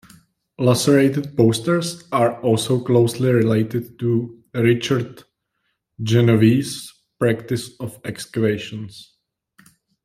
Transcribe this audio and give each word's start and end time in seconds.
Lacerated 0.57 1.37
posters 1.37 2.05
are 2.11 2.41
also 2.41 2.83
closely 2.83 3.31
related 3.31 3.99
to 3.99 4.43
Richard 4.51 5.23
Genovese's 6.03 6.91
practice 7.19 7.79
of 7.79 7.99
excavations. 8.03 9.13